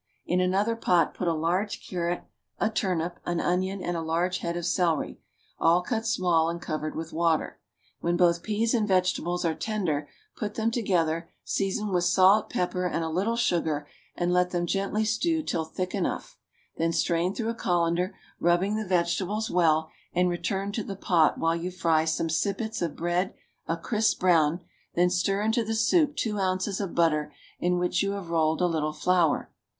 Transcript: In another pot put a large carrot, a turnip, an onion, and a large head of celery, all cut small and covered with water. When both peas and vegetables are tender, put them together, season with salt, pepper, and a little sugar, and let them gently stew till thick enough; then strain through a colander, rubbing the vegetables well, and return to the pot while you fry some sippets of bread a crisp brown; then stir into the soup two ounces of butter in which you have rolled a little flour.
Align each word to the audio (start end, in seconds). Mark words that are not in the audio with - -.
In 0.25 0.39
another 0.41 0.75
pot 0.75 1.13
put 1.13 1.27
a 1.27 1.33
large 1.35 1.87
carrot, 1.87 2.23
a 2.59 2.71
turnip, 2.71 3.19
an 3.23 3.39
onion, 3.39 3.83
and 3.83 3.95
a 3.95 4.01
large 4.01 4.39
head 4.39 4.57
of 4.57 4.65
celery, 4.65 5.19
all 5.59 5.83
cut 5.83 6.07
small 6.07 6.49
and 6.49 6.59
covered 6.59 6.95
with 6.95 7.13
water. 7.13 7.59
When 7.99 8.17
both 8.17 8.41
peas 8.41 8.73
and 8.73 8.87
vegetables 8.87 9.45
are 9.45 9.53
tender, 9.53 10.09
put 10.35 10.55
them 10.55 10.71
together, 10.71 11.29
season 11.43 11.89
with 11.89 12.03
salt, 12.05 12.49
pepper, 12.49 12.87
and 12.87 13.03
a 13.03 13.09
little 13.09 13.35
sugar, 13.35 13.87
and 14.15 14.33
let 14.33 14.49
them 14.49 14.65
gently 14.65 15.05
stew 15.05 15.43
till 15.43 15.65
thick 15.65 15.93
enough; 15.93 16.35
then 16.77 16.91
strain 16.93 17.35
through 17.35 17.49
a 17.49 17.53
colander, 17.53 18.15
rubbing 18.39 18.77
the 18.77 18.87
vegetables 18.87 19.51
well, 19.51 19.91
and 20.15 20.29
return 20.29 20.71
to 20.71 20.83
the 20.83 20.95
pot 20.95 21.37
while 21.37 21.55
you 21.55 21.69
fry 21.69 22.05
some 22.05 22.27
sippets 22.27 22.81
of 22.81 22.95
bread 22.95 23.35
a 23.67 23.77
crisp 23.77 24.19
brown; 24.19 24.61
then 24.95 25.11
stir 25.11 25.43
into 25.43 25.63
the 25.63 25.75
soup 25.75 26.15
two 26.15 26.39
ounces 26.39 26.81
of 26.81 26.95
butter 26.95 27.31
in 27.59 27.77
which 27.77 28.01
you 28.01 28.13
have 28.13 28.31
rolled 28.31 28.61
a 28.61 28.65
little 28.65 28.93
flour. 28.93 29.51